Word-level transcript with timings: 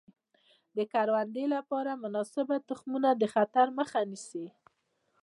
د 0.75 0.77
کروندې 0.93 1.45
لپاره 1.55 1.99
مناسبه 2.03 2.55
تخمینه 2.69 3.11
د 3.21 3.23
خطر 3.33 3.67
مخه 3.79 3.99
نیسي. 4.11 4.45